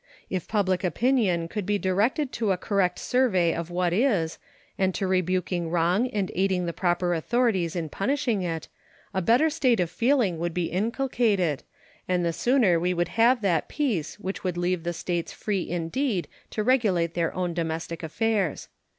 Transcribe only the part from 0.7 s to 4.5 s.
opinion could be directed to a correct survey of what is